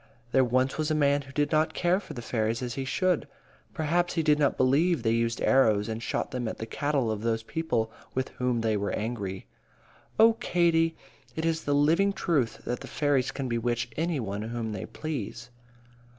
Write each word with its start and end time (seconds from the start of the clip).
There 0.31 0.43
once 0.43 0.79
was 0.79 0.89
a 0.89 0.95
man 0.95 1.21
who 1.21 1.31
did 1.31 1.51
not 1.51 1.75
care 1.75 1.99
for 1.99 2.15
the 2.15 2.23
fairies 2.23 2.63
as 2.63 2.73
he 2.73 2.85
should. 2.85 3.27
Perhaps 3.71 4.15
he 4.15 4.23
did 4.23 4.39
not 4.39 4.57
believe 4.57 5.03
they 5.03 5.11
used 5.13 5.39
arrows 5.43 5.87
and 5.87 6.01
shot 6.01 6.31
them 6.31 6.47
at 6.47 6.57
the 6.57 6.65
cattle 6.65 7.11
of 7.11 7.21
those 7.21 7.43
people 7.43 7.91
with 8.15 8.29
whom 8.29 8.61
they 8.61 8.75
were 8.75 8.93
angry. 8.93 9.45
Oh, 10.17 10.33
Katie, 10.33 10.97
it 11.35 11.45
is 11.45 11.65
the 11.65 11.75
living 11.75 12.13
truth 12.13 12.61
that 12.65 12.79
the 12.79 12.87
fairies 12.87 13.29
can 13.29 13.47
bewitch 13.47 13.91
any 13.95 14.19
one 14.19 14.41
whom 14.41 14.71
they 14.71 14.87
please. 14.87 15.51